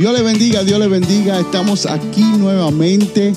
[0.00, 1.38] Dios le bendiga, Dios le bendiga.
[1.38, 3.34] Estamos aquí nuevamente.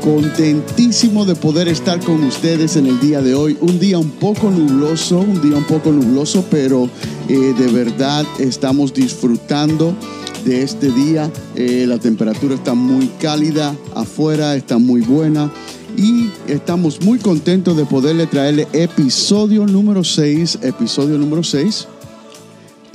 [0.00, 3.58] Contentísimo de poder estar con ustedes en el día de hoy.
[3.60, 6.88] Un día un poco nubloso, un día un poco nubloso, pero
[7.28, 9.96] eh, de verdad estamos disfrutando
[10.44, 11.28] de este día.
[11.56, 15.50] Eh, la temperatura está muy cálida afuera, está muy buena
[15.96, 21.88] y estamos muy contentos de poderle traerle episodio número 6, episodio número 6.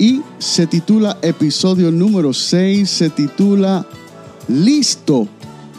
[0.00, 3.86] Y se titula episodio número 6, se titula
[4.48, 5.28] Listo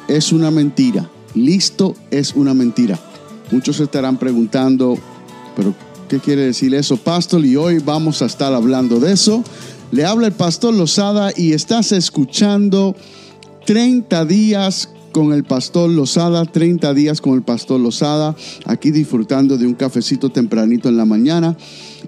[0.08, 1.10] es una mentira.
[1.34, 3.00] Listo es una mentira.
[3.50, 4.96] Muchos estarán preguntando,
[5.56, 5.74] pero
[6.08, 7.44] ¿qué quiere decir eso, pastor?
[7.44, 9.44] Y hoy vamos a estar hablando de eso.
[9.90, 12.96] Le habla el pastor Lozada y estás escuchando
[13.66, 19.66] 30 días con el pastor Lozada, 30 días con el pastor Lozada, aquí disfrutando de
[19.66, 21.58] un cafecito tempranito en la mañana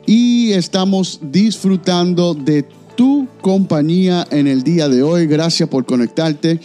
[0.06, 5.26] y estamos disfrutando de tu compañía en el día de hoy.
[5.28, 6.60] Gracias por conectarte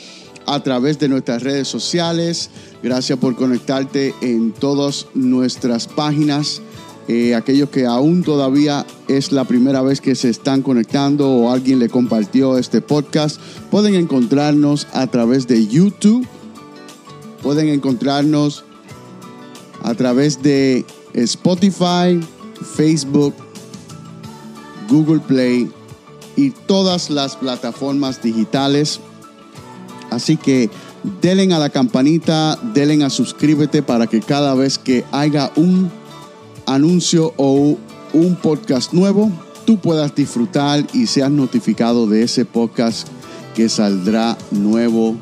[0.46, 2.50] a través de nuestras redes sociales.
[2.82, 6.62] Gracias por conectarte en todas nuestras páginas.
[7.08, 11.78] Eh, aquellos que aún todavía es la primera vez que se están conectando o alguien
[11.78, 16.26] le compartió este podcast, pueden encontrarnos a través de YouTube,
[17.42, 18.64] pueden encontrarnos
[19.82, 22.20] a través de Spotify,
[22.62, 23.34] Facebook,
[24.88, 25.70] Google Play
[26.36, 29.00] y todas las plataformas digitales.
[30.10, 30.70] Así que
[31.20, 35.90] denle a la campanita, denle a suscríbete para que cada vez que haya un
[36.66, 37.76] anuncio o
[38.12, 39.30] un podcast nuevo,
[39.64, 43.08] tú puedas disfrutar y seas notificado de ese podcast
[43.54, 45.16] que saldrá nuevo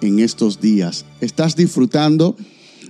[0.00, 1.04] en estos días.
[1.20, 2.36] Estás disfrutando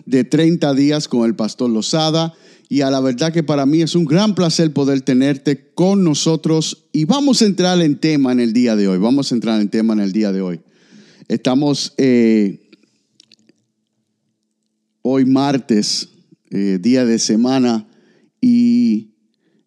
[0.07, 2.35] de 30 días con el pastor Lozada
[2.73, 6.87] y a la verdad que para mí es un gran placer poder tenerte con nosotros
[6.93, 8.97] y vamos a entrar en tema en el día de hoy.
[8.99, 10.61] Vamos a entrar en tema en el día de hoy.
[11.27, 12.71] Estamos eh,
[15.03, 16.11] hoy martes
[16.51, 17.89] eh, día de semana
[18.41, 19.15] y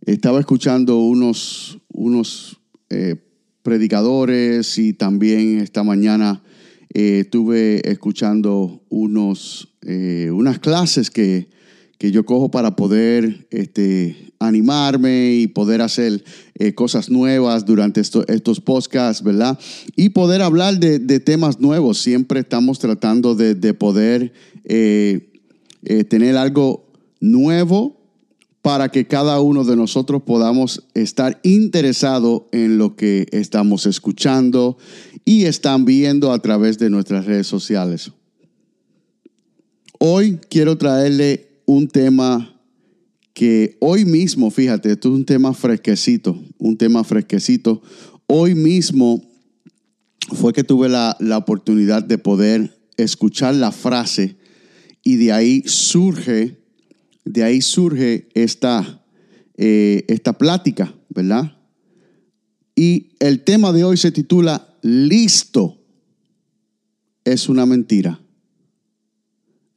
[0.06, 3.18] estaba escuchando unos, unos eh,
[3.64, 6.42] predicadores y también esta mañana
[6.94, 11.50] estuve escuchando unos, unas clases que,
[12.04, 16.24] que, yo cojo para poder este, animarme y poder hacer
[16.76, 19.58] cosas nuevas durante estos podcasts, ¿verdad?
[19.96, 22.00] Y poder hablar de, temas nuevos.
[22.00, 24.34] Siempre estamos tratando de, de poder
[24.66, 28.04] eh, tener algo nuevo
[28.62, 34.78] para que cada uno de nosotros podamos estar interesado en lo que estamos escuchando
[35.26, 38.12] y están viendo a través de nuestras redes sociales.
[40.00, 42.62] Hoy quiero traerle un tema
[43.34, 47.82] que hoy mismo, fíjate, esto es un tema fresquecito, un tema fresquecito.
[48.28, 49.24] Hoy mismo
[50.34, 54.38] fue que tuve la, la oportunidad de poder escuchar la frase
[55.04, 56.58] y de ahí surge,
[57.26, 59.04] de ahí surge esta,
[59.58, 61.58] eh, esta plática, ¿verdad?
[62.76, 65.80] Y el tema de hoy se titula Listo
[67.24, 68.20] es una mentira.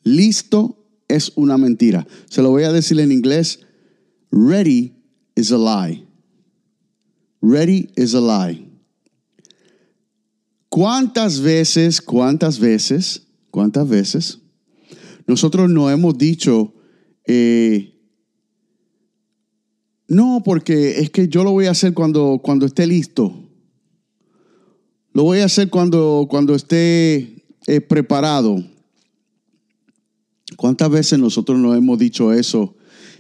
[0.03, 0.76] Listo
[1.09, 2.07] es una mentira.
[2.29, 3.61] Se lo voy a decir en inglés.
[4.31, 4.95] Ready
[5.35, 6.07] is a lie.
[7.41, 8.67] Ready is a lie.
[10.69, 14.41] ¿Cuántas veces, cuántas veces, cuántas veces
[15.27, 16.73] nosotros no hemos dicho,
[17.27, 17.93] eh,
[20.09, 23.35] no, porque es que yo lo voy a hacer cuando, cuando esté listo.
[25.13, 28.63] Lo voy a hacer cuando, cuando esté eh, preparado.
[30.57, 32.77] ¿Cuántas veces nosotros no hemos dicho eso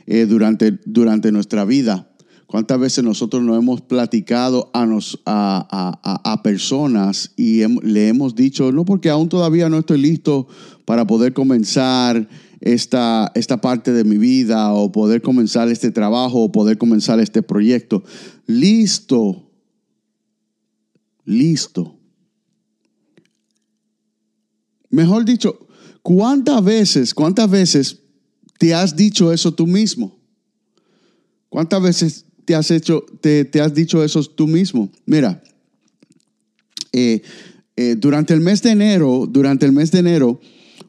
[0.07, 2.11] eh, durante, durante nuestra vida?
[2.47, 8.85] ¿Cuántas veces nosotros nos hemos platicado a, nos, a, personas y le hemos dicho, no,
[8.85, 10.47] porque aún todavía no estoy listo
[10.85, 12.29] para poder comenzar
[12.61, 17.43] esta, esta parte de mi vida o poder comenzar este trabajo o poder comenzar este
[17.43, 18.05] proyecto?
[18.47, 19.51] Listo,
[21.25, 21.99] listo.
[24.89, 25.66] Mejor dicho,
[26.07, 27.99] ¿cuántas veces, cuántas veces
[28.59, 30.17] te has dicho eso tú mismo?
[31.49, 34.89] ¿Cuántas veces te has hecho, te, has dicho eso tú mismo.
[35.05, 35.43] Mira,
[36.93, 37.21] eh,
[37.77, 40.41] eh, durante el mes de enero, durante el mes de enero,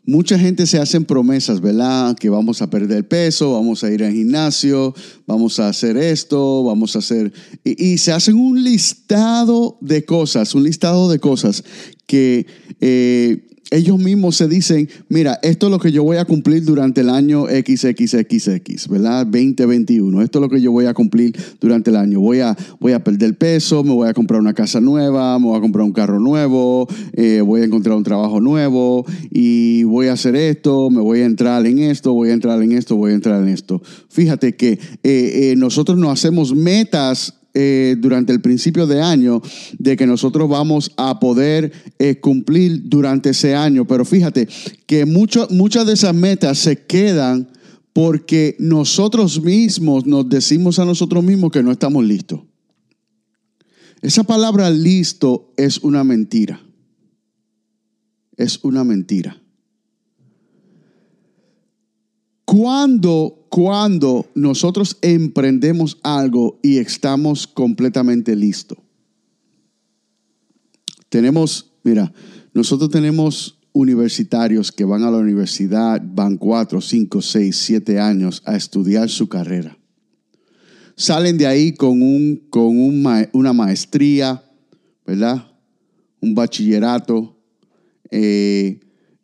[0.05, 2.15] mucha gente se hacen promesas, ¿verdad?
[2.15, 4.93] Que vamos a perder peso, vamos a ir al gimnasio,
[5.25, 7.33] vamos a hacer esto, vamos a hacer...
[7.63, 11.63] Y, se hacen un listado de cosas, un listado de cosas
[12.05, 12.45] que,
[12.79, 17.01] eh, ellos mismos se dicen, mira, esto es lo que yo voy a cumplir durante
[17.01, 19.25] el año XXXX, ¿verdad?
[19.25, 20.21] 2021.
[20.21, 22.19] Esto es lo que yo voy a cumplir durante el año.
[22.19, 25.57] Voy a, voy a perder peso, me voy a comprar una casa nueva, me voy
[25.57, 30.13] a comprar un carro nuevo, eh, voy a encontrar un trabajo nuevo y voy a
[30.13, 33.15] hacer esto, me voy a entrar en esto, voy a entrar en esto, voy a
[33.15, 33.81] entrar en esto.
[34.09, 39.41] Fíjate que eh, eh, nosotros no hacemos metas eh, durante el principio de año
[39.79, 43.87] de que nosotros vamos a poder eh, cumplir durante ese año.
[43.87, 44.47] Pero fíjate
[44.85, 47.49] que muchas de esas metas se quedan
[47.93, 52.41] porque nosotros mismos nos decimos a nosotros mismos que no estamos listos.
[54.03, 56.61] Esa palabra listo es una mentira.
[58.35, 59.41] Es una mentira.
[62.45, 68.77] Cuando, cuando nosotros emprendemos algo y estamos completamente listos.
[71.09, 72.13] Tenemos, mira,
[72.53, 78.55] nosotros tenemos universitarios que van a la universidad, van cuatro, cinco, seis, siete años a
[78.55, 79.75] estudiar su carrera.
[80.95, 84.43] Salen de ahí con, un, con una maestría,
[85.03, 85.47] ¿verdad?
[86.21, 87.35] Un bachillerato.
[88.11, 88.81] Eh,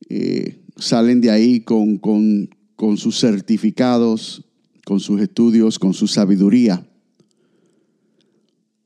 [0.10, 2.50] eh, salen de ahí con, con,
[2.84, 4.44] con sus certificados,
[4.84, 6.86] con sus estudios, con su sabiduría.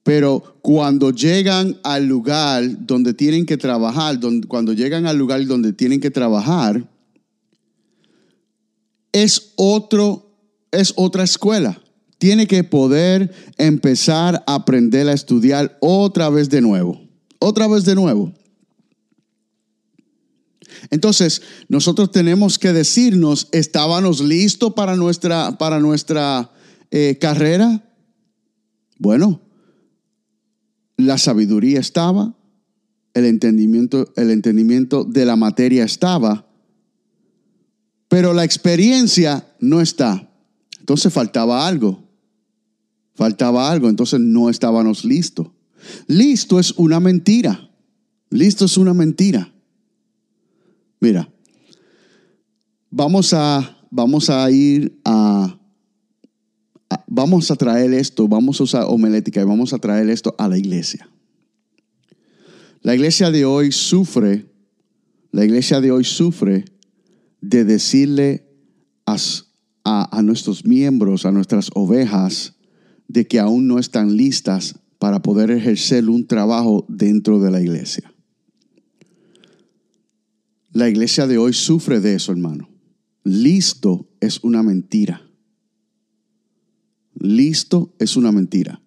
[0.03, 5.99] Pero cuando llegan al lugar donde tienen que trabajar, cuando llegan al lugar donde tienen
[5.99, 6.87] que trabajar,
[9.13, 10.29] es otro,
[10.69, 11.81] es otra escuela.
[12.19, 17.01] Tiene que poder empezar a aprender a estudiar otra vez de nuevo.
[17.39, 18.31] Otra vez de nuevo.
[20.89, 26.51] Entonces, nosotros tenemos que decirnos, ¿estábamos listos para nuestra, para nuestra
[26.91, 27.83] eh, carrera?
[28.97, 29.41] Bueno,
[30.97, 32.35] la sabiduría estaba,
[33.13, 36.47] el entendimiento, el entendimiento de la materia estaba,
[38.07, 40.29] pero la experiencia no está.
[40.79, 42.07] Entonces faltaba algo.
[43.13, 45.47] Faltaba algo, entonces no estábamos listos.
[46.07, 47.69] Listo es una mentira.
[48.29, 49.51] Listo es una mentira.
[50.99, 51.31] Mira,
[52.89, 55.59] vamos a, vamos a ir a,
[57.07, 60.57] vamos a traer esto, vamos a usar homilética y vamos a traer esto a la
[60.57, 61.09] iglesia.
[62.81, 64.45] La iglesia de hoy sufre,
[65.31, 66.65] la iglesia de hoy sufre
[67.41, 68.47] de decirle
[69.05, 69.17] a,
[69.83, 72.55] a, nuestros miembros, a nuestras ovejas,
[73.07, 78.13] de que aún no están listas para poder ejercer un trabajo dentro de la iglesia.
[80.71, 82.69] La iglesia de hoy sufre de eso, hermano.
[83.23, 85.21] Listo es una mentira.
[87.13, 88.81] Listo es una mentira.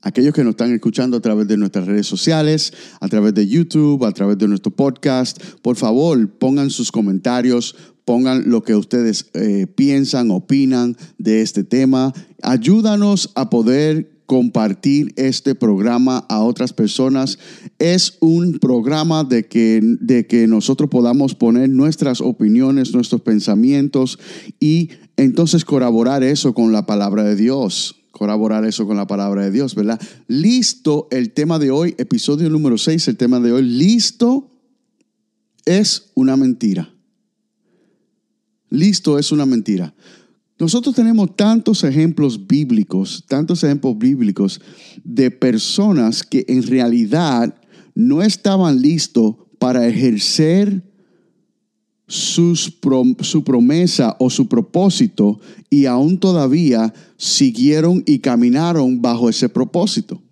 [0.00, 4.04] Aquellos que nos están escuchando a través de nuestras redes sociales, a través de YouTube,
[4.04, 7.74] a través de nuestro podcast, por favor pongan sus comentarios,
[8.04, 12.12] pongan lo que ustedes eh, piensan, opinan de este tema.
[12.42, 17.38] Ayúdanos a poder compartir este programa a otras personas.
[17.78, 24.18] Es un programa de que, de que nosotros podamos poner nuestras opiniones, nuestros pensamientos
[24.60, 27.96] y entonces colaborar eso con la palabra de Dios.
[28.10, 30.00] Colaborar eso con la palabra de Dios, ¿verdad?
[30.28, 34.52] Listo el tema de hoy, episodio número 6, el tema de hoy, listo
[35.64, 36.94] es una mentira.
[38.70, 39.94] Listo es una mentira.
[40.64, 44.62] Nosotros tenemos tantos ejemplos bíblicos, tantos ejemplos bíblicos
[45.04, 47.54] de personas que en realidad
[47.94, 50.82] no estaban listos para ejercer
[52.06, 60.22] su promesa o su propósito y aún todavía siguieron y caminaron bajo ese propósito.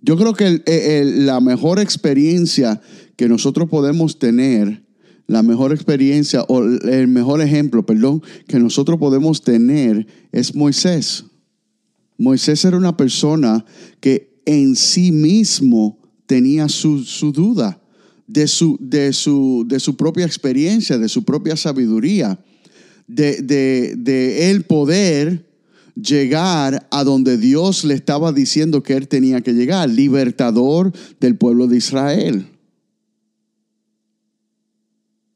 [0.00, 0.62] Yo creo que
[1.26, 2.80] la mejor experiencia
[3.16, 4.82] que nosotros podemos tener
[5.26, 11.24] la mejor experiencia o el mejor ejemplo, perdón, que nosotros podemos tener es Moisés.
[12.18, 13.64] Moisés era una persona
[14.00, 17.80] que en sí mismo tenía su, duda
[18.26, 22.38] de su, de, su, de su, propia experiencia, de su propia sabiduría,
[23.06, 25.46] de, de, de él poder
[25.94, 31.66] llegar a donde Dios le estaba diciendo que él tenía que llegar, libertador del pueblo
[31.66, 32.51] de Israel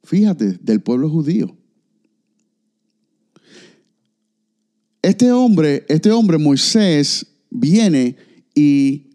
[0.06, 1.56] fíjate, del pueblo judío.
[5.02, 8.16] Este hombre, este hombre Moisés, viene
[8.54, 9.10] y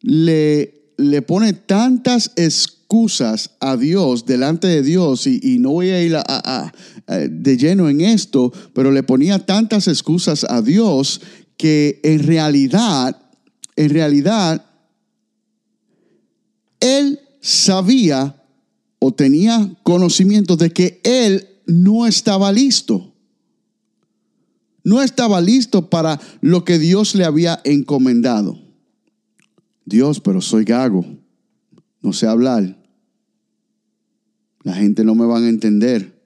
[0.00, 6.16] le, le pone tantas excusas a Dios delante de Dios, y, no voy a ir
[7.28, 11.20] de lleno en esto, pero le ponía tantas excusas a Dios
[11.56, 13.20] que en realidad,
[13.76, 14.64] en realidad,
[16.80, 18.43] él sabía
[19.06, 23.12] o tenía conocimiento de que él no estaba listo.
[24.82, 28.58] No estaba listo para lo que Dios le había encomendado.
[29.84, 31.04] Dios, pero soy gago,
[32.00, 32.82] no sé hablar.
[34.62, 36.18] La gente no me van a entender.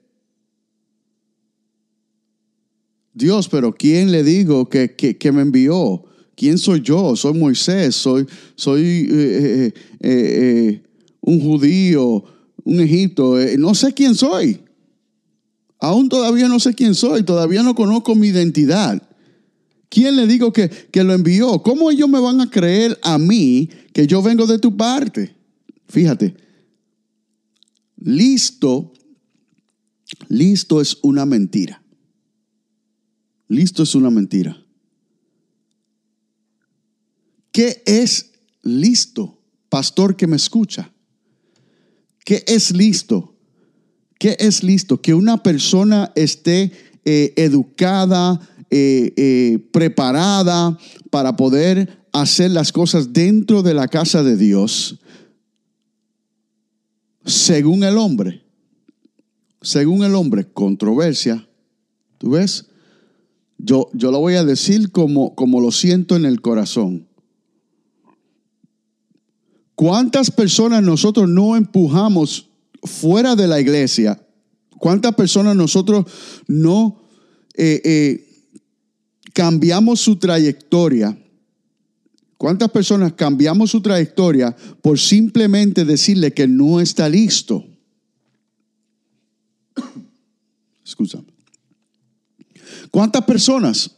[3.13, 6.05] Dios, pero ¿quién le digo que, me envió?
[6.33, 7.17] ¿Quién soy yo?
[7.17, 8.81] Soy Moisés, soy, soy
[9.11, 10.83] eh, eh, eh,
[11.19, 12.38] un judío,
[12.69, 14.61] un Egipto, no sé quién soy.
[15.79, 19.01] Aún todavía no sé quién soy, todavía no conozco mi identidad.
[19.89, 21.63] ¿Quién le digo que, que lo envió?
[21.63, 25.35] ¿Cómo ellos me van a creer a mí que yo vengo de tu parte?
[25.87, 26.35] Fíjate,
[27.97, 28.93] listo,
[30.27, 31.81] listo es una mentira.
[33.47, 34.63] Listo es una mentira.
[37.51, 40.93] ¿Qué es listo, pastor que me escucha?
[42.29, 43.33] ¿Qué es listo?
[44.19, 45.01] ¿Qué es listo?
[45.01, 46.71] Que una persona esté
[47.03, 50.77] eh, educada, eh, eh, preparada
[51.09, 54.99] para poder hacer las cosas dentro de la casa de Dios,
[57.25, 58.43] según el hombre.
[59.63, 61.49] Según el hombre, controversia.
[62.19, 62.67] ¿Tú ves?
[63.57, 67.08] Yo, yo lo voy a decir como, como lo siento en el corazón.
[69.79, 72.49] ¿Cuántas personas nosotros no empujamos
[72.83, 74.21] fuera de la iglesia?
[74.77, 76.05] ¿Cuántas personas nosotros
[76.47, 77.01] no
[77.53, 78.51] eh, eh,
[79.31, 81.17] cambiamos su trayectoria?
[82.35, 87.65] ¿Cuántas personas cambiamos su trayectoria por simplemente decirle que no está listo?
[92.91, 93.91] ¿Cuántas personas?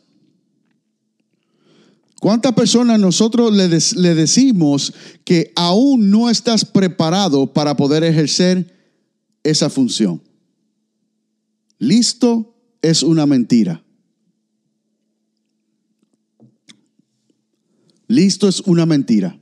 [2.22, 4.94] ¿Cuántas personas nosotros le, decimos
[5.26, 8.96] que aún no estás preparado para poder ejercer
[9.42, 10.22] esa función?
[11.80, 13.84] Listo es una mentira.
[18.08, 19.42] Listo es una mentira.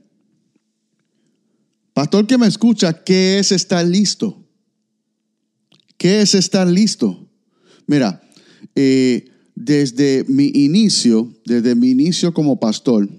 [1.92, 4.42] Pastor que me escucha, ¿qué es estar listo?
[5.98, 7.28] ¿Qué es estar listo?
[7.86, 8.22] Mira,
[8.74, 9.29] eh,
[9.60, 13.10] desde mi inicio, desde mi inicio como pastor,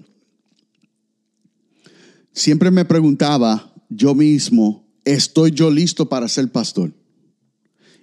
[2.32, 6.92] siempre me preguntaba yo mismo, ¿estoy yo listo para ser pastor?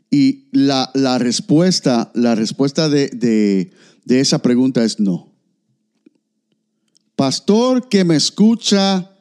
[0.10, 5.34] Y la, respuesta, la respuesta de, de esa pregunta es no.
[7.18, 9.12] Pastor que me escucha,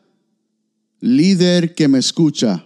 [1.00, 2.64] líder que me escucha,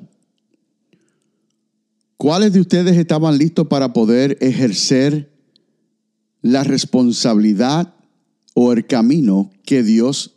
[2.19, 5.32] ¿cuáles de ustedes estaban listos para poder ejercer
[6.43, 7.95] la responsabilidad
[8.55, 10.35] o el camino que Dios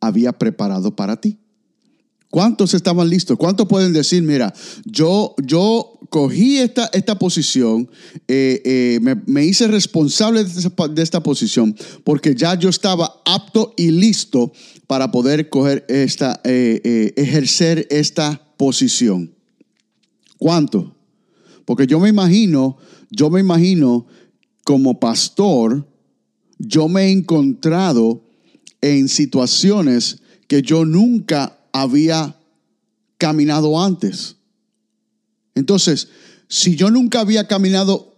[0.00, 1.38] había preparado para ti.
[2.30, 3.36] ¿Cuántos estaban listos?
[3.36, 4.54] ¿Cuántos pueden decir, mira,
[4.84, 7.90] yo, yo cogí esta, esta posición,
[8.28, 14.52] eh, eh, me, hice responsable de esta, posición porque ya yo estaba apto y listo
[14.86, 19.34] para poder coger esta, eh, ejercer esta posición?
[20.38, 20.94] ¿Cuánto?
[21.64, 22.76] Porque yo me imagino,
[23.10, 24.06] yo me imagino
[24.64, 25.86] como pastor,
[26.58, 28.22] yo me he encontrado
[28.80, 32.36] en situaciones que yo nunca había
[33.18, 34.36] caminado antes.
[35.54, 36.08] Entonces,
[36.48, 38.16] si yo nunca había caminado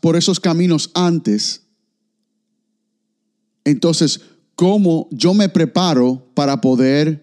[0.00, 1.62] por esos caminos antes,
[3.64, 4.20] entonces,
[4.54, 7.22] ¿cómo yo me preparo para poder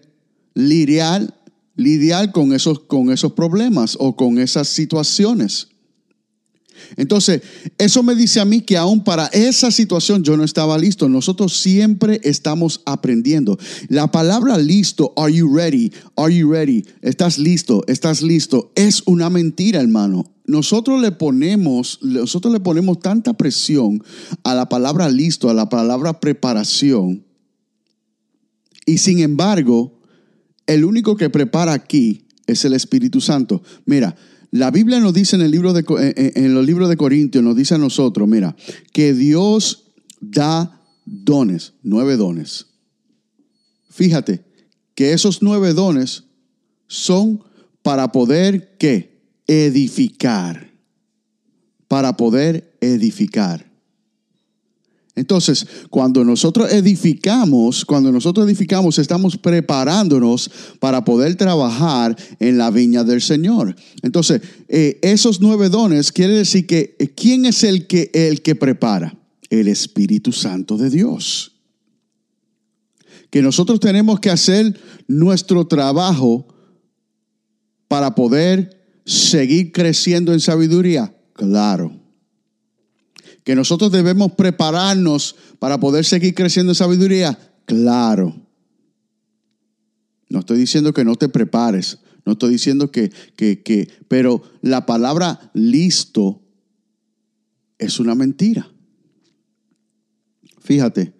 [0.54, 1.34] lidiar,
[1.74, 5.68] lidiar con, esos, con esos problemas o con esas situaciones?
[6.96, 7.42] Entonces,
[7.78, 11.08] eso me dice a mí que aún para esa situación yo no estaba listo.
[11.08, 13.58] Nosotros siempre estamos aprendiendo.
[13.88, 15.92] La palabra listo, are you ready?
[16.16, 16.84] Are you ready?
[17.02, 17.84] ¿Estás listo?
[17.86, 18.72] ¿Estás listo?
[18.74, 20.32] Es una mentira, hermano.
[20.46, 24.02] Nosotros le ponemos, nosotros le ponemos tanta presión
[24.44, 27.24] a la palabra listo, a la palabra preparación.
[28.86, 29.98] Y sin embargo,
[30.66, 33.62] el único que prepara aquí es el Espíritu Santo.
[33.84, 34.16] Mira,
[34.58, 35.82] la Biblia nos dice en, el libro de,
[36.48, 38.56] los libros de Corintios, nos dice a nosotros, mira,
[38.92, 42.66] que Dios da dones, nueve dones.
[43.90, 44.44] Fíjate
[44.94, 46.24] que esos nueve dones
[46.86, 47.44] son
[47.82, 49.22] para poder, ¿qué?
[49.46, 50.70] Edificar.
[51.88, 53.70] Para poder edificar.
[55.16, 63.02] Entonces, cuando nosotros edificamos, cuando nosotros edificamos, estamos preparándonos para poder trabajar en la viña
[63.02, 63.74] del Señor.
[64.02, 68.54] Entonces, eh, esos nueve dones quiere decir que eh, ¿quién es el que, el que
[68.54, 69.16] prepara?
[69.48, 71.52] El Espíritu Santo de Dios.
[73.30, 76.46] Que nosotros tenemos que hacer nuestro trabajo
[77.88, 81.14] para poder seguir creciendo en sabiduría?
[81.32, 82.05] Claro.
[83.46, 87.38] Que nosotros debemos prepararnos para poder seguir creciendo en sabiduría?
[87.64, 88.34] Claro.
[90.28, 94.84] No estoy diciendo que no te prepares, no estoy diciendo que, que, que, pero la
[94.84, 96.42] palabra listo
[97.78, 98.68] es una mentira.
[100.58, 101.14] Fíjate,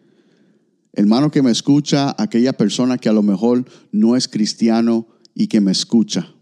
[0.95, 5.61] hermano que me escucha, aquella persona que a lo mejor no es cristiano y que
[5.61, 6.35] me escucha.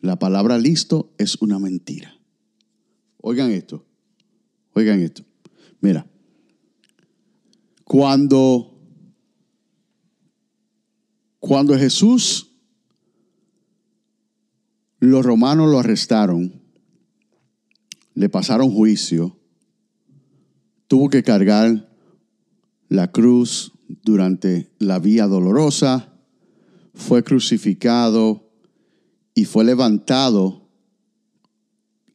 [0.00, 2.18] La palabra listo es una mentira.
[3.18, 3.86] Oigan esto,
[4.76, 5.24] oigan esto.
[5.80, 6.06] Mira,
[7.84, 8.78] cuando,
[11.38, 12.52] cuando Jesús,
[14.98, 16.60] los romanos lo arrestaron,
[18.14, 19.38] le pasaron juicio,
[20.88, 21.90] tuvo que cargar
[22.88, 26.12] la cruz durante la vía dolorosa,
[26.92, 28.50] fue crucificado
[29.34, 30.68] y fue levantado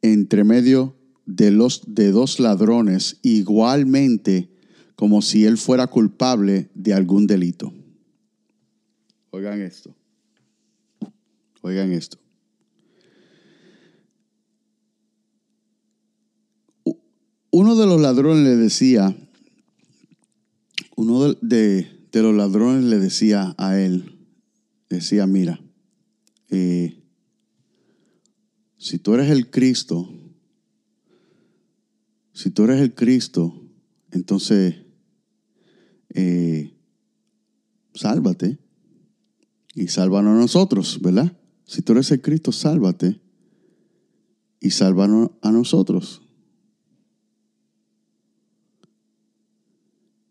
[0.03, 1.00] entre medio
[1.35, 4.49] de, los, de dos ladrones igualmente
[4.95, 7.73] como si él fuera culpable de algún delito.
[9.31, 9.95] Oigan esto.
[11.61, 12.17] Oigan esto.
[17.49, 19.15] Uno de los ladrones le decía,
[20.95, 24.17] uno de, los ladrones le decía a él,
[24.89, 25.59] decía, mira,
[26.49, 27.01] eh,
[28.77, 30.09] si tú eres el Cristo,
[32.41, 33.53] si tú eres el Cristo,
[34.09, 34.77] entonces
[36.09, 36.73] eh,
[37.93, 38.57] sálvate
[39.75, 41.37] y sálvanos a nosotros, ¿verdad?
[41.65, 43.21] Si tú eres el Cristo, sálvate
[44.59, 46.23] y sálvanos a nosotros.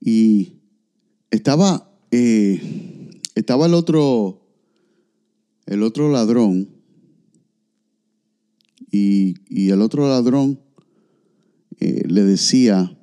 [0.01, 0.55] Y
[1.31, 4.49] estaba, eh, estaba el otro,
[5.67, 6.81] el otro ladrón,
[8.91, 10.61] y, el otro ladrón
[11.81, 12.97] eh, le decía,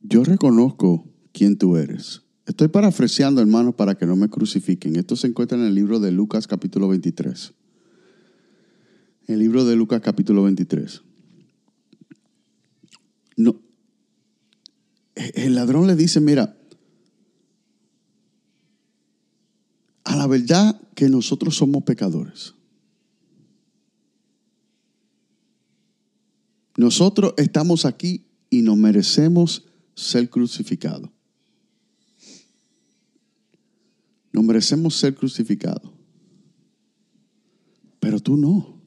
[0.00, 2.22] yo reconozco quién tú eres.
[2.46, 4.96] Estoy parafraseando, hermanos, para que no me crucifiquen.
[4.96, 7.52] Esto se encuentra en el libro de Lucas capítulo 23.
[9.26, 11.02] El libro de Lucas capítulo 23.
[13.36, 13.60] No,
[15.14, 16.56] el ladrón le dice, mira,
[20.04, 22.55] a la verdad que nosotros somos pecadores.
[26.76, 31.10] Nosotros estamos aquí y nos merecemos ser crucificados.
[34.32, 35.90] Nos merecemos ser crucificados.
[37.98, 38.82] Pero tú no.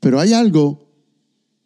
[0.00, 0.86] Pero hay algo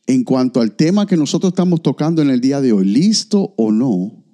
[0.06, 3.72] en cuanto al tema que nosotros estamos tocando en el día de hoy, listo o
[3.72, 4.24] no,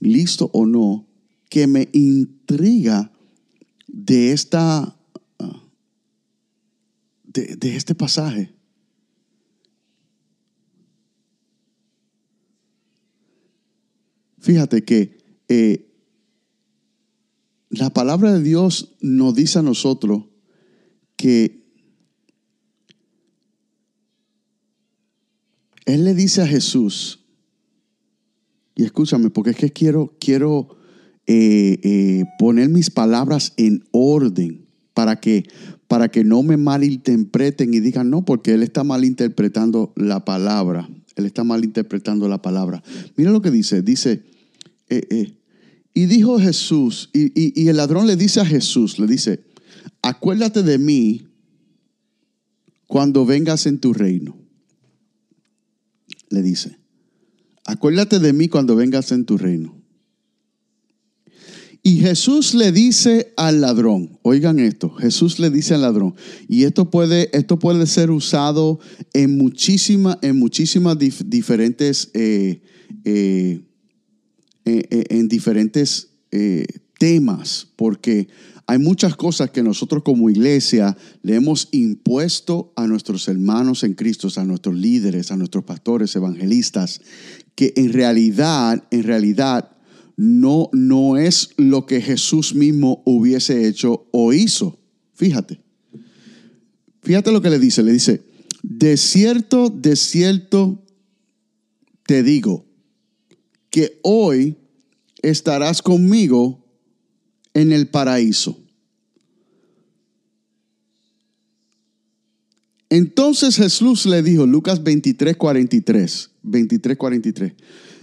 [0.00, 1.06] listo o no,
[1.48, 3.12] que me intriga
[3.86, 4.97] de esta
[7.56, 8.54] de, este pasaje.
[14.38, 15.88] Fíjate que eh,
[17.70, 20.24] la palabra de Dios nos dice a nosotros
[21.16, 21.58] que
[25.84, 27.24] Él le dice a Jesús,
[28.74, 30.76] y escúchame, porque es que quiero, quiero
[31.26, 35.48] eh, eh, poner mis palabras en orden para que,
[35.88, 40.88] para que no me malinterpreten y digan, no, porque Él está malinterpretando la palabra.
[41.16, 42.82] Él está malinterpretando la palabra.
[43.16, 44.22] Mira lo que dice, dice,
[44.88, 45.32] eh,
[45.92, 49.40] y dijo Jesús, y el ladrón le dice a Jesús, le dice,
[50.02, 51.26] acuérdate de mí
[52.86, 54.38] cuando vengas en tu reino
[56.30, 56.78] le dice,
[57.64, 59.77] acuérdate de mí cuando vengas en tu reino.
[61.88, 66.14] Y Jesús le dice al ladrón, oigan esto, Jesús le dice al ladrón,
[66.46, 68.78] y esto puede, esto puede ser usado
[69.14, 72.60] en, muchísimas en muchísimas diferentes, eh,
[73.06, 73.62] eh,
[74.66, 76.10] eh, en diferentes
[76.98, 78.28] temas, porque
[78.66, 84.28] hay muchas cosas que nosotros como iglesia le hemos impuesto a nuestros hermanos en Cristo,
[84.36, 87.00] a nuestros líderes, a nuestros pastores, evangelistas,
[87.54, 89.77] que en realidad, en realidad
[90.18, 94.80] no, no es lo que Jesús mismo hubiese hecho o hizo.
[95.14, 95.60] Fíjate.
[97.02, 97.84] Fíjate lo que le dice.
[97.84, 98.24] Le dice,
[98.64, 100.84] de cierto, de cierto
[102.04, 102.66] te digo
[103.70, 104.56] que hoy
[105.22, 106.66] estarás conmigo
[107.54, 108.60] en el paraíso.
[112.90, 117.52] Entonces Jesús le dijo, Lucas 23, 43, 23, 43.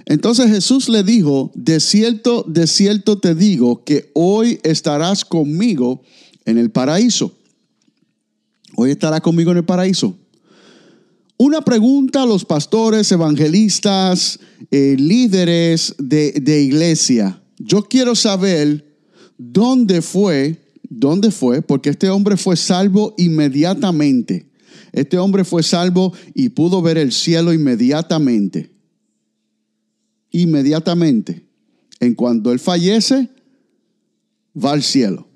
[0.06, 6.04] Entonces Jesús le dijo, de cierto, de cierto te digo que hoy estarás conmigo
[6.46, 7.36] en el paraíso.
[8.76, 10.16] Hoy estarás conmigo en el paraíso.
[11.38, 14.40] Una pregunta a los pastores, evangelistas,
[14.70, 17.42] eh, líderes de, de iglesia.
[17.58, 18.86] Yo quiero saber
[19.38, 24.46] dónde fue, dónde fue, porque este hombre fue salvo inmediatamente.
[24.92, 28.75] Este hombre fue salvo y pudo ver el cielo inmediatamente
[30.42, 31.46] inmediatamente.
[32.00, 33.30] En cuanto él fallece,
[34.56, 35.28] va al cielo.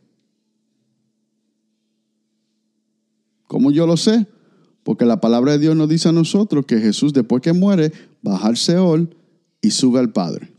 [3.48, 4.28] ¿Cómo yo lo sé?
[4.84, 8.48] Porque la palabra de Dios nos dice a nosotros que Jesús después que muere, baja
[8.48, 9.16] al Seol
[9.62, 10.52] y sube al Padre.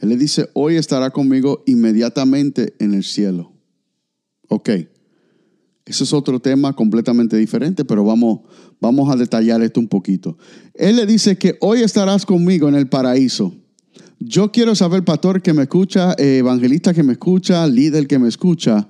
[0.00, 3.52] Él le dice, hoy estará conmigo inmediatamente en el cielo.
[4.48, 4.70] Ok,
[5.88, 8.40] ese es otro tema completamente diferente, pero vamos,
[8.78, 10.36] vamos a detallar esto un poquito.
[10.74, 13.54] Él le dice que hoy estarás conmigo en el paraíso.
[14.20, 18.28] Yo quiero saber, pastor que me escucha, eh, evangelista que me escucha, líder que me
[18.28, 18.86] escucha,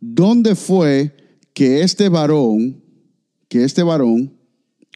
[0.00, 1.14] ¿dónde fue
[1.54, 2.82] que este varón,
[3.48, 4.32] que este varón,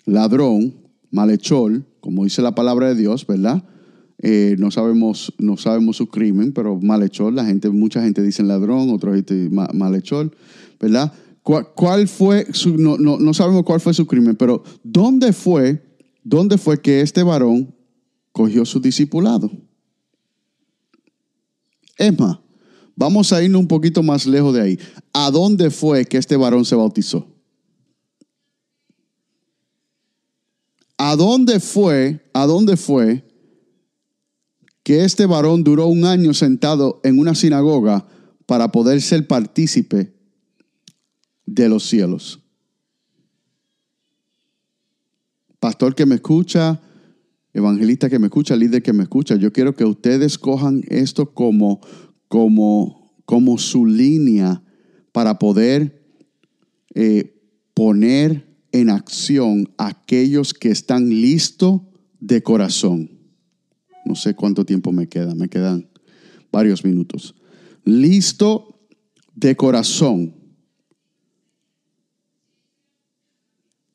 [0.07, 0.75] ladrón,
[1.12, 3.62] malhechor, como dice la palabra de Dios, ¿verdad?
[4.19, 8.90] Eh, no, sabemos, no sabemos su crimen, pero malhechor, la gente, mucha gente dice ladrón,
[8.90, 10.35] otra gente malhechor,
[10.81, 11.12] ¿verdad?
[11.44, 16.80] ¿Cuál, fue su, no, no, sabemos cuál fue su crimen, pero ¿dónde fue, dónde fue
[16.80, 17.76] que este varón
[18.33, 19.50] cogió su discipulado?
[21.98, 22.42] Emma,
[22.96, 24.78] vamos a irnos un poquito más lejos de ahí.
[25.12, 27.26] ¿A dónde fue que este varón se bautizó?
[30.96, 33.22] ¿A dónde fue, a dónde fue
[34.83, 38.07] que este varón duró un año sentado en una sinagoga
[38.46, 40.13] para poder ser partícipe
[41.46, 42.40] de los cielos.
[45.61, 46.80] Pastor que me escucha,
[47.52, 51.80] evangelista que me escucha, líder que me escucha, yo quiero que ustedes cojan esto como,
[52.28, 54.62] como, como su línea
[55.12, 56.02] para poder
[56.94, 57.40] eh,
[57.72, 61.80] poner en acción aquellos que están listos
[62.20, 63.11] de corazón.
[64.04, 65.88] No sé cuánto tiempo me queda, me quedan
[66.52, 67.35] varios minutos.
[67.85, 68.80] Listo
[69.35, 70.43] de corazón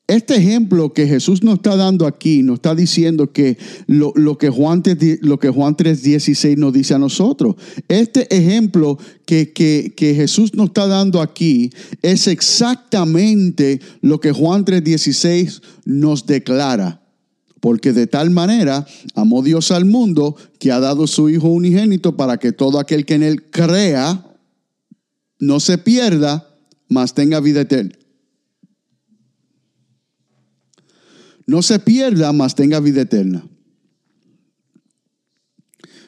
[0.10, 4.82] Este ejemplo que Jesús nos está dando aquí, nos está diciendo que lo, que Juan,
[5.22, 7.56] lo que Juan 3.16 nos dice a nosotros.
[7.88, 11.70] Este ejemplo que, que Jesús nos está dando aquí
[12.02, 17.04] es exactamente lo que Juan 3.16 nos declara.
[17.60, 22.38] Porque de tal manera amó Dios al mundo que ha dado su Hijo unigénito para
[22.38, 24.26] que todo aquel que en él crea
[25.38, 26.50] no se pierda,
[26.88, 27.99] mas tenga vida eterna.
[31.50, 33.44] No se pierda, mas tenga vida eterna.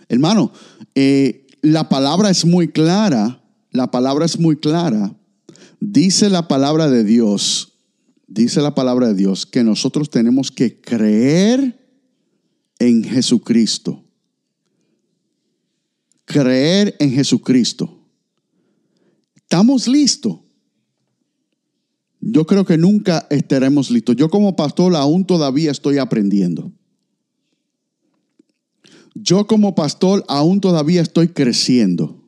[0.08, 0.52] Hermano,
[0.94, 5.16] eh, la palabra es muy clara, la palabra es muy clara.
[5.80, 7.74] Dice la palabra de Dios,
[8.28, 11.80] dice la palabra de Dios que nosotros tenemos que creer
[12.78, 14.04] en Jesucristo.
[16.26, 18.06] Creer en Jesucristo.
[19.34, 20.40] ¿Estamos listos?
[22.22, 24.16] Yo creo que nunca estaremos listos.
[24.16, 26.72] Yo como pastor aún todavía estoy aprendiendo.
[29.16, 32.24] Yo como pastor aún todavía estoy creciendo.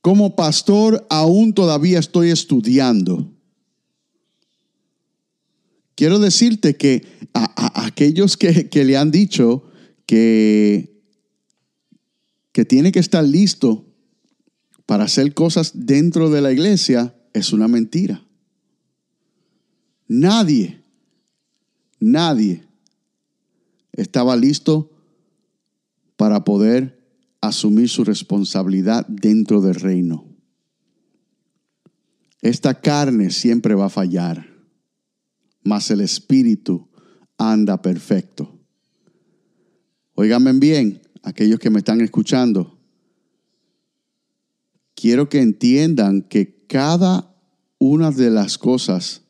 [0.00, 3.32] Como pastor aún todavía estoy estudiando.
[5.96, 9.64] Quiero decirte que a, aquellos que, que, le han dicho
[10.06, 11.02] que,
[12.52, 13.86] que tiene que estar listo
[14.84, 18.26] para hacer cosas dentro de la iglesia, es una mentira.
[20.08, 20.82] Nadie,
[22.00, 22.64] nadie
[23.92, 24.90] estaba listo
[26.16, 26.98] para poder
[27.42, 30.24] asumir su responsabilidad dentro del reino.
[32.40, 34.46] Esta carne siempre va a fallar,
[35.62, 36.88] mas el espíritu
[37.36, 38.58] anda perfecto.
[40.14, 42.75] Óigame bien, aquellos que me están escuchando,
[44.96, 47.32] quiero que entiendan que cada
[47.78, 49.22] una de las cosas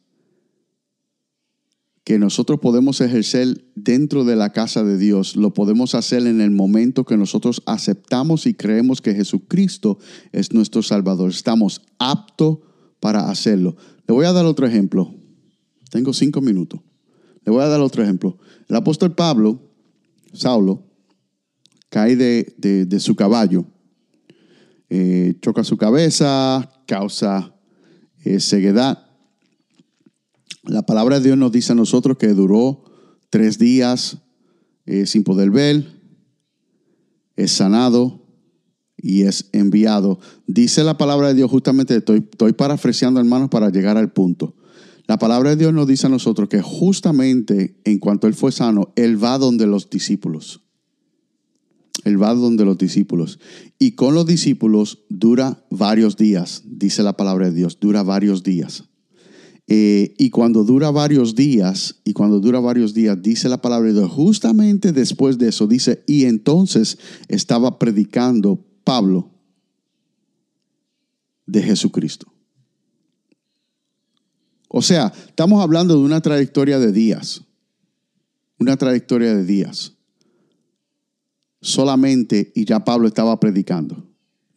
[2.05, 6.53] que nosotros podemos ejercer dentro de la casa de Dios, lo podemos hacer en el
[6.53, 9.99] momento que nosotros aceptamos y creemos que Jesucristo
[10.31, 11.31] es nuestro Salvador.
[11.31, 12.59] Estamos aptos
[13.01, 13.77] para hacerlo.
[14.07, 15.13] Le voy a dar otro ejemplo.
[15.91, 16.81] Tengo cinco minutos.
[17.45, 18.39] Le voy a dar otro ejemplo.
[18.69, 19.61] El apóstol Pablo,
[20.33, 20.85] Saulo,
[21.89, 23.65] cae de, su caballo,
[24.89, 27.55] eh, choca su cabeza, causa
[28.25, 29.07] eh, ceguedad.
[30.63, 32.85] La palabra de Dios nos dice a nosotros que duró
[33.31, 34.19] tres días
[34.85, 35.85] eh, sin poder ver,
[37.37, 38.25] es sanado
[38.97, 40.21] y es enviado.
[40.47, 44.57] Dice la palabra de Dios, justamente estoy, estoy parafraseando hermanos para llegar al punto.
[45.07, 48.93] La palabra de Dios nos dice a nosotros que justamente en cuanto Él fue sano,
[48.97, 50.66] Él va donde los discípulos.
[52.05, 53.39] Él va donde los discípulos.
[53.79, 58.85] Y con los discípulos dura varios días, dice la palabra de Dios, dura varios días.
[59.69, 63.95] Eh, y cuando dura varios días, y cuando dura varios días, dice la palabra de
[63.95, 69.33] Dios, justamente después de eso, dice, y entonces estaba predicando Pablo
[71.47, 72.33] de Jesucristo.
[74.69, 77.43] O sea, estamos hablando de una trayectoria de días,
[78.59, 79.96] una trayectoria de días.
[81.67, 84.07] Solamente y ya Pablo estaba predicando.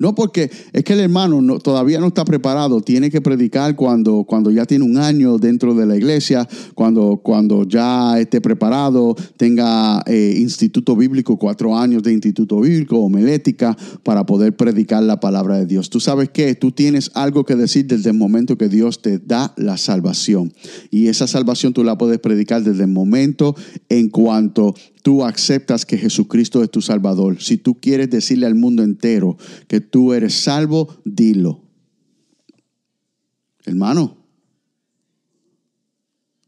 [0.02, 4.50] No porque es que el hermano todavía no está preparado, tiene que predicar cuando, cuando
[4.50, 10.36] ya tiene un año dentro de la iglesia, cuando, cuando ya esté preparado, tenga eh,
[10.38, 15.90] instituto bíblico, cuatro años de instituto bíblico, homilética, para poder predicar la palabra de Dios.
[15.90, 19.54] Tú sabes que tú tienes algo que decir desde el momento que Dios te da
[19.58, 20.54] la salvación.
[20.92, 23.54] Y esa salvación tú la puedes predicar desde el momento
[23.90, 28.84] en cuanto tú aceptas que Jesucristo es tu Salvador, si tú quieres decirle al mundo
[28.84, 31.64] entero que tú eres salvo, dilo.
[33.66, 34.18] Hermano.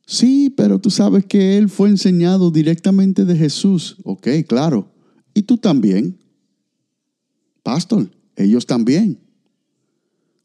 [0.05, 3.97] Sí, pero tú sabes que Él fue enseñado directamente de Jesús.
[4.03, 4.91] Ok, claro.
[5.33, 6.17] Y tú también.
[7.63, 9.19] Pastor, ellos también.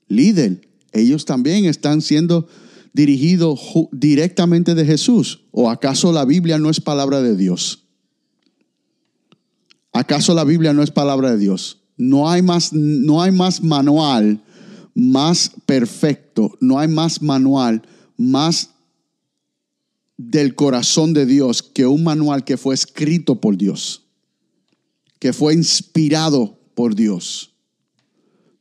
[0.06, 2.46] Líder, ellos también están siendo
[2.92, 5.46] dirigidos directamente de Jesús.
[5.50, 7.85] ¿O acaso la Biblia no es palabra de Dios?
[9.98, 11.80] ¿Acaso la Biblia no es palabra de Dios?
[11.96, 14.42] No hay más, no hay más manual
[14.96, 17.82] más perfecto, no hay más manual
[18.16, 18.70] más
[20.16, 24.06] del corazón de Dios que un manual que fue escrito por Dios,
[25.18, 27.52] que fue inspirado por Dios.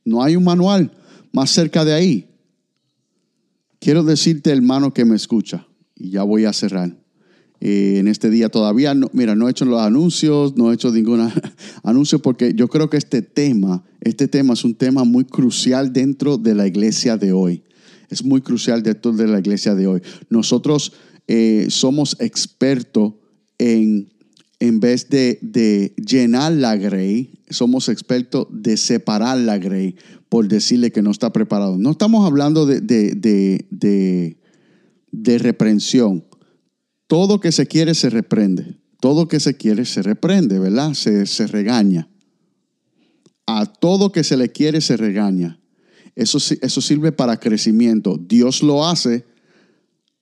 [0.04, 0.92] No hay un manual
[1.32, 2.30] más cerca de ahí.
[3.78, 6.94] Quiero decirte, hermano, que me escucha, y ya voy a cerrar.
[7.60, 8.94] Eh, en este día todavía.
[8.94, 11.30] No, mira, no he hecho los anuncios, no he hecho ningún
[11.82, 16.36] anuncio porque yo creo que este tema, este tema es un tema muy crucial dentro
[16.36, 17.62] de la iglesia de hoy.
[18.10, 20.02] Es muy crucial dentro de la iglesia de hoy.
[20.28, 20.92] Nosotros
[21.28, 23.14] eh, somos expertos
[23.58, 24.12] en,
[24.60, 29.96] en vez de, llenar la grey, somos expertos de separar la grey
[30.28, 31.78] por decirle que no está preparado.
[31.78, 34.36] No estamos hablando de, de,
[35.10, 36.25] de reprensión
[37.06, 38.78] todo que se quiere se reprende.
[39.00, 40.94] Todo que se quiere se reprende, ¿verdad?
[40.94, 42.08] Se, se regaña.
[43.46, 45.60] A todo que se le quiere se regaña.
[46.14, 48.18] Eso, eso sirve para crecimiento.
[48.18, 49.26] Dios lo hace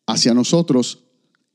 [0.07, 1.05] hacia nosotros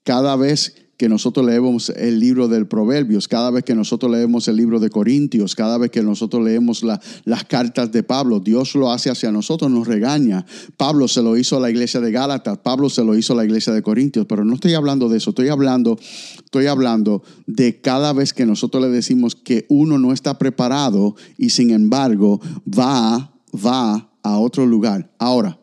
[0.03, 4.57] cada vez que nosotros leemos el libro del Proverbios, cada vez que nosotros leemos el
[4.57, 9.09] libro de Corintios, cada vez que nosotros leemos las cartas de Pablo, Dios lo hace
[9.09, 10.45] hacia nosotros, nos regaña.
[10.75, 13.45] Pablo se lo hizo a la iglesia de Gálatas, Pablo se lo hizo a la
[13.45, 15.97] iglesia de Corintios, pero no estoy hablando de eso, estoy hablando,
[16.43, 21.51] estoy hablando de cada vez que nosotros le decimos que uno no está preparado y
[21.51, 25.09] sin embargo va, va a otro lugar.
[25.17, 25.61] Ahora,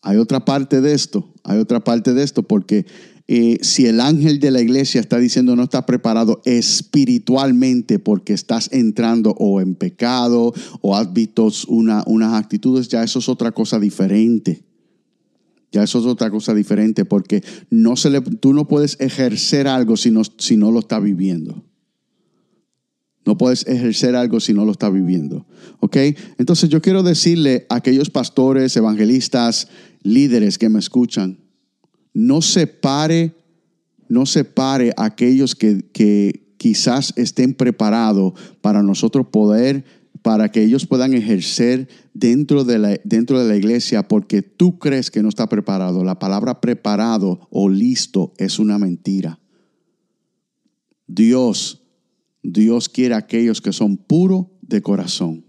[0.00, 2.86] hay otra parte de esto, hay otra parte de esto, porque
[3.28, 9.34] si el ángel de la iglesia está diciendo no está preparado espiritualmente porque estás entrando
[9.38, 14.64] o en pecado o has visto una, unas actitudes, ya eso es otra cosa diferente.
[15.70, 19.98] Ya eso es otra cosa diferente porque no se le, tú no puedes ejercer algo
[19.98, 21.62] si no, si no lo estás viviendo.
[23.26, 25.44] No puedes ejercer algo si no lo estás viviendo.
[25.80, 25.98] ¿Ok?
[26.38, 29.68] Entonces yo quiero decirle a aquellos pastores, evangelistas,
[30.02, 31.38] líderes que me escuchan,
[32.18, 33.36] no separe,
[34.08, 39.84] no separe a aquellos que, quizás estén preparados para nosotros poder,
[40.22, 45.48] para que ellos puedan ejercer dentro de, la, iglesia, porque tú crees que no está
[45.48, 46.02] preparado.
[46.02, 49.38] La palabra preparado o listo es una mentira.
[51.06, 51.84] Dios,
[52.42, 55.46] Dios quiere a aquellos que son puros de corazón.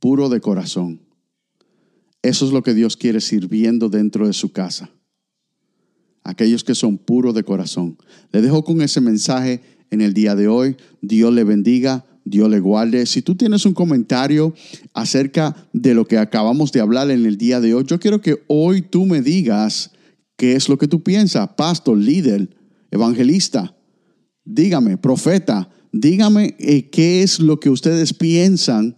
[0.00, 1.02] Puro de corazón.
[2.20, 4.90] Eso es lo que Dios quiere sirviendo dentro de su casa
[6.24, 7.96] aquellos que son puros de corazón.
[8.32, 9.60] Le dejo con ese mensaje
[9.90, 10.76] en el día de hoy.
[11.00, 12.04] Dios le bendiga.
[12.24, 13.04] Dios le guarde.
[13.06, 14.54] Si tú tienes un comentario
[14.94, 18.42] acerca de lo que acabamos de hablar en el día de hoy, yo quiero que
[18.46, 19.92] hoy tú me digas
[20.36, 22.48] qué es lo que tú piensas, pastor, líder,
[22.90, 23.76] evangelista.
[24.44, 28.96] Dígame, profeta, dígame eh, qué es lo que ustedes piensan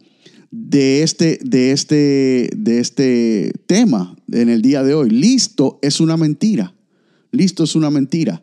[0.51, 5.11] de este, de, este, de este tema en el día de hoy.
[5.11, 6.76] Listo, es una mentira.
[7.37, 8.43] Listo, es una mentira.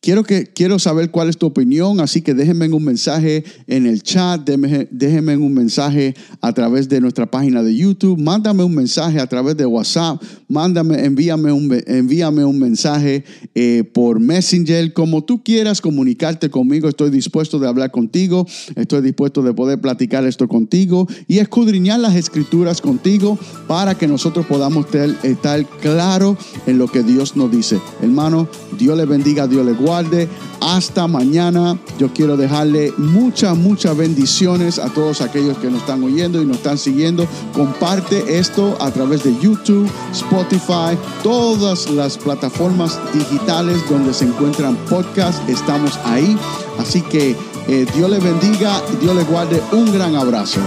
[0.00, 4.04] Quiero, que, quiero saber cuál es tu opinión, así que déjenme un mensaje en el
[4.04, 9.18] chat, déjenme, déjenme un mensaje a través de nuestra página de YouTube, mándame un mensaje
[9.18, 13.24] a través de WhatsApp, mándame, envíame un, envíame un mensaje
[13.56, 19.42] eh, por Messenger, como tú quieras comunicarte conmigo, estoy dispuesto de hablar contigo, estoy dispuesto
[19.42, 24.86] de poder platicar esto contigo y escudriñar las escrituras contigo para que nosotros podamos
[25.24, 27.80] estar claro en lo que Dios nos dice.
[28.00, 30.28] Hermano, Dios le bendiga, Dios le guarde guarde.
[30.60, 31.78] Hasta mañana.
[31.98, 36.58] Yo quiero dejarle muchas, muchas bendiciones a todos aquellos que nos están oyendo y nos
[36.58, 37.26] están siguiendo.
[37.54, 45.40] Comparte esto a través de YouTube, Spotify, todas las plataformas digitales donde se encuentran podcasts.
[45.48, 46.36] Estamos ahí.
[46.78, 47.34] Así que
[47.66, 49.62] eh, Dios le bendiga, Dios le guarde.
[49.72, 50.60] Un gran abrazo.